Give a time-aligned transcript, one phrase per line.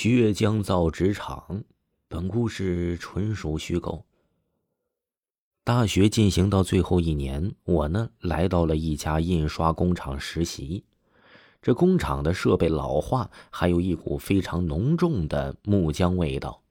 [0.00, 1.64] 血浆造纸厂，
[2.06, 4.04] 本故事纯属虚构。
[5.64, 10.84] 大学进行到最后一年，我呢来到了一家印刷工厂实习。
[11.60, 16.62] 这工厂的设备老化，还有一股非常浓重的木浆味道。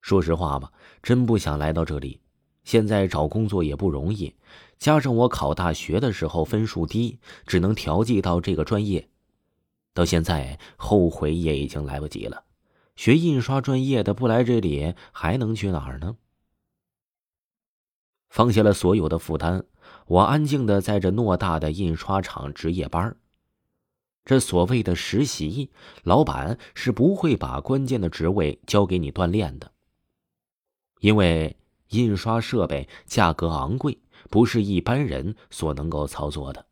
[0.00, 2.18] 说实话吧，真不想来到这里。
[2.64, 4.34] 现在找工作也不容易，
[4.78, 9.06] 加上我考大学的时候分数低，只能调剂到这个专业。
[9.92, 12.44] 到现在后悔也已经来不及了。
[12.96, 16.16] 学印刷专业的不来这里，还能去哪儿呢？
[18.28, 19.64] 放下了所有的负担，
[20.06, 23.16] 我安静的在这偌大的印刷厂值夜班。
[24.24, 25.70] 这所谓的实习，
[26.02, 29.70] 老板是不会把关键的职位交给你锻炼的，
[31.00, 31.56] 因为
[31.90, 33.98] 印刷设备价格昂贵，
[34.30, 36.66] 不是一般人所能够操作的。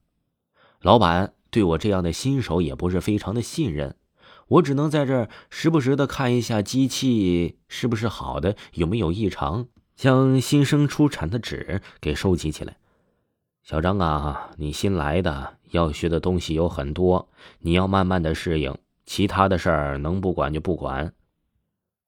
[0.80, 1.34] 老板。
[1.50, 3.96] 对我这样的新手也不是非常的信任，
[4.48, 12.76] 我只能在这儿时不时的看一下机器是不是好的，有没有异常，将新生出产的纸给收集起来。
[13.62, 17.28] 小张啊，你新来的，要学的东西有很多，
[17.60, 21.14] 你要慢慢的适应，其他的事儿能不管就不管。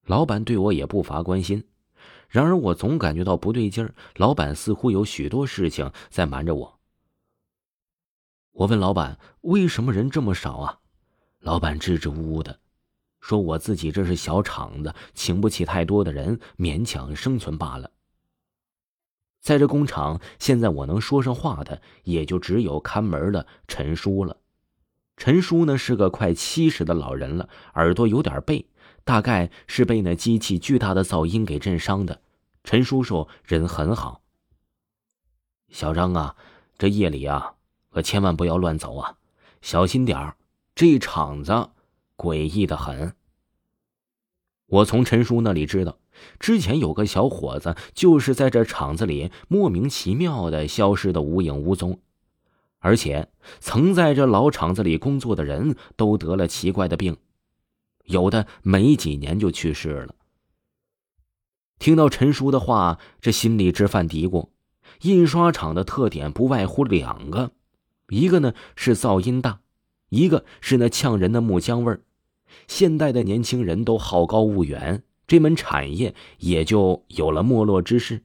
[0.05, 1.65] 老板对我也不乏关心，
[2.29, 6.79] 然而我总感觉到不对劲儿，老板似乎有许多事情在瞒着我。
[8.53, 10.79] 我问老板：“为什么人这么少啊？”
[11.47, 12.59] 老板支支吾吾的
[13.21, 17.93] 说：“我自己这是小厂子，请不起太多的人，勉强生存罢了。”
[19.41, 24.39] 在这工厂，现在我能说上话的，也就只有看门的陈叔了。
[25.17, 28.67] 陈叔呢是个快七十的老人了，耳朵有点背，
[29.05, 32.23] 大概是被那机器巨大的噪音给震伤的。
[32.65, 34.21] 陈叔叔人很好。
[35.69, 36.35] 小张啊，
[36.77, 37.55] 这夜里啊。
[37.93, 39.17] 可千万不要乱走啊，
[39.63, 40.37] 小心点儿！
[40.77, 41.71] 这厂子
[42.19, 43.15] 诡异的很。
[44.67, 45.99] 我从陈叔那里知道，
[46.39, 52.03] 之前有个小伙子就是在这厂子里莫名其妙的消失的无影无踪，
[52.79, 57.17] 而且曾在这老厂子里工作的人都得了奇怪的病，
[58.05, 60.15] 有的没几年就去世了。
[61.79, 64.51] 听到陈叔的话，这心里直犯嘀咕：
[65.01, 67.53] 印刷厂的特点不外乎两个。
[68.11, 69.61] 一个呢是噪音大，
[70.09, 72.01] 一个是那呛人的木浆味儿。
[72.69, 78.23] 现代的年轻人都好高骛远，这门产业也就有了没落之势。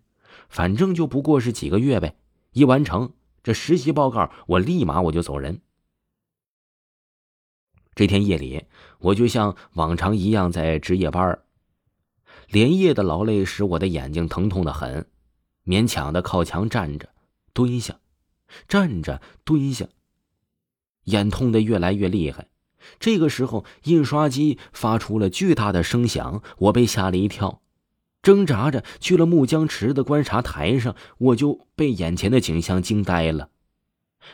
[0.47, 2.15] 反正就不过是几个月呗，
[2.53, 5.61] 一完成这实习报告，我立马我就走人。
[7.95, 8.65] 这天夜里，
[8.99, 11.39] 我就像往常一样在值夜班
[12.47, 15.07] 连夜的劳累使我的眼睛疼痛的很，
[15.65, 17.09] 勉强的靠墙站着，
[17.53, 17.99] 蹲下。
[18.67, 19.87] 站着，蹲下。
[21.05, 22.47] 眼痛的越来越厉害。
[22.99, 27.61] 这个时候，印刷机发出了巨大的声响，我被吓了一跳，
[28.21, 33.49] 挣扎着去了木浆池的观察台上，我就被眼前的景象惊呆了。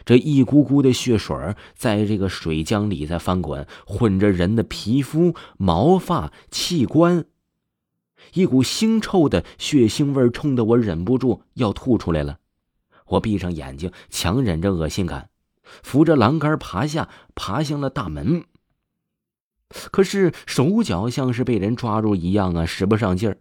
[0.06, 7.26] 这一股股的血水在这个水浆里在翻滚，混着人的皮肤、毛发、器官，
[8.34, 12.40] 一股腥臭的血腥味冲得我忍不住要吐出来了。
[13.08, 15.30] 我闭上眼睛，强忍着恶心感，
[15.84, 18.44] 扶着栏杆爬下，爬向了大门。
[19.92, 23.38] 可是手脚像是被人抓住一样啊，使不上劲儿。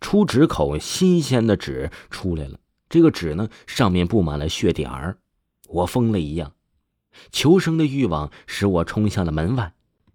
[0.00, 2.58] 出纸口，新鲜的纸出来了。
[2.88, 5.18] 这个纸呢，上面布满了血点儿。
[5.68, 6.52] 我疯了一样，
[7.30, 9.72] 求生的欲望使我冲向了门外。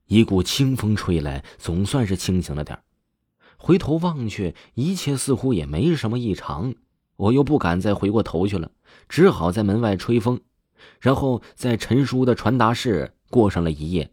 [0.08, 2.84] 一股清风吹来，总算是清醒了点儿
[3.58, 6.76] 回头望去，一切似乎也没什么异常。
[7.16, 8.72] 我又不敢再回过头去了，
[9.10, 10.42] 只好在门外吹风，
[11.00, 14.12] 然后在陈叔的传达室过上了一夜。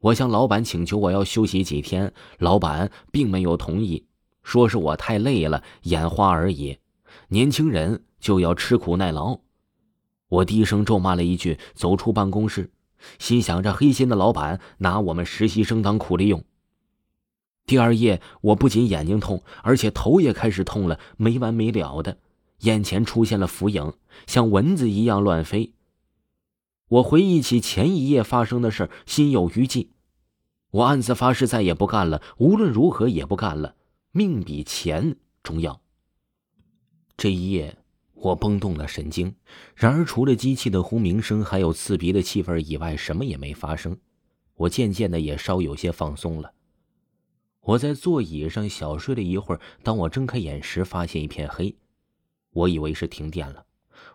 [0.00, 4.06] 我向老板请求我要休息几天，老板并没有同意，
[4.42, 6.78] 说是我太累了，眼花而已。
[7.28, 9.40] 年轻人就要吃苦耐劳。
[10.28, 12.70] 我低声咒骂了一句，走出办公室，
[13.18, 16.44] 心想：这黑心的老板拿我们实习生当苦力用。
[17.66, 22.18] 第二夜，我不仅眼睛痛，而且头也开始痛了，没完没了的。
[22.64, 23.92] 眼前出现了浮影，
[24.26, 25.74] 像蚊子一样乱飞。
[26.88, 29.90] 我回忆起前一夜发生的事，心有余悸。
[30.70, 33.76] 我暗自发誓，再也不干了，无论如何也不干了，
[34.12, 35.80] 命比钱重要。
[37.16, 37.76] 这一夜，
[38.14, 39.34] 我绷动了神经，
[39.76, 43.96] 然而除了机器的轰鸣声，还有刺鼻的气味以外，什么也没发生。
[44.54, 46.52] 我渐渐的也稍有些放松了。
[47.60, 51.76] 我在座椅上小睡了一会儿，当我睁开眼时，发现一片黑，
[52.54, 53.66] 我以为是停电了。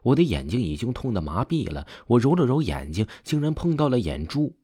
[0.01, 4.55] 我的眼睛已经痛得麻痹了，我揉了揉眼睛，竟然碰到了眼珠，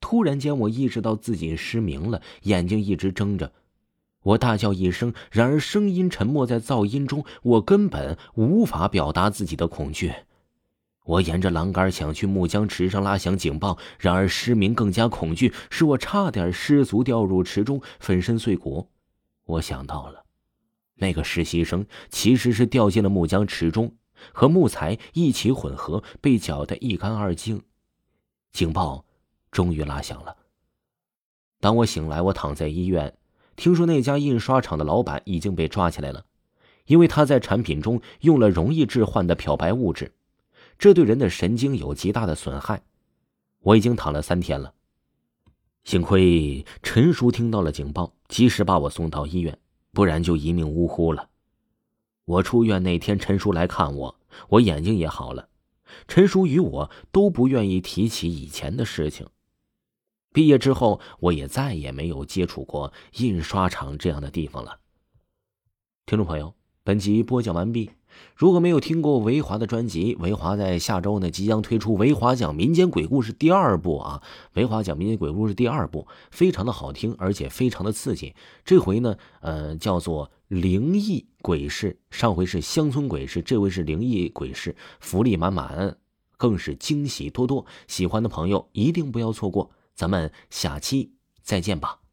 [0.00, 3.52] 突然间，我意识到自己失明了，眼睛一直睁着。
[4.22, 10.12] 我大叫一声，然而声音沉没在噪音中，我根本无法表达自己的恐惧。
[11.04, 18.88] 我沿着栏杆想去木浆池上拉响警报，然而失明更加恐惧，使我差点失足掉入池中，粉身碎骨。
[19.44, 20.24] 我想到了，
[20.96, 23.94] 那个实习生其实是掉进了木浆池中，
[24.32, 27.62] 和木材一起混合，被搅得一干二净。
[28.52, 29.04] 警报
[29.50, 30.36] 终于拉响了。
[31.60, 33.16] 当我醒来，我躺在医院。
[33.56, 36.26] 听说那家印刷厂的老板已经被抓起来了，
[36.84, 40.12] 因为他在产品中用了容易致幻的漂白物质，
[40.78, 42.82] 这对人的神经有极大的损害。
[43.60, 44.74] 我已经躺了三天了。
[45.84, 49.58] 幸亏陈叔听到了警报，及时把我送到医院，
[49.96, 51.30] 不然就一命呜呼了。
[52.26, 54.20] 我出院那天，陈叔来看我，
[54.50, 55.48] 我眼睛也好了。
[56.06, 59.26] 陈叔与我都不愿意提起以前的事情。
[60.34, 64.80] 毕业之后，我也再也没有接触过印刷厂这样的地方了。
[66.04, 66.54] 听众朋友，
[66.84, 67.95] 本集播讲完毕。
[68.34, 74.22] 如果没有听过维华的专辑，维华在下周呢即将推出《维华讲民间鬼故事》第二部啊，
[74.54, 78.34] 《维华讲民间鬼故事》第二部非常的好听，而且非常的刺激。
[78.64, 85.96] 这回呢，呃，叫做灵异鬼事，上回是乡村鬼事，这回是灵异鬼事，福利满满，
[86.36, 87.64] 更是惊喜多多。
[87.88, 89.70] 喜欢的朋友一定不要错过。
[89.94, 92.05] 咱们下期再见吧。